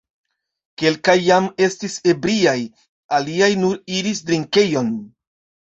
[0.81, 2.55] Kelkaj jam estis ebriaj,
[3.21, 4.93] aliaj nur iris drinkejon.